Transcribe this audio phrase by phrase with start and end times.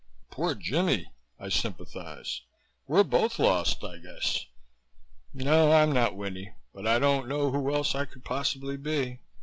[0.31, 2.41] "Poor Jimmie!" I sympathized.
[2.87, 4.47] "We're both lost, I guess.
[5.31, 9.19] No, I'm not Winnie but I don't know who else I could possibly be.